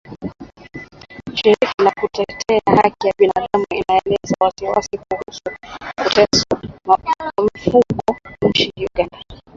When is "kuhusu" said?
5.09-5.41